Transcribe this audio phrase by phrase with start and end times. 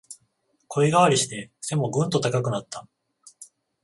[0.67, 2.87] 声変わりして背もぐんと高くなった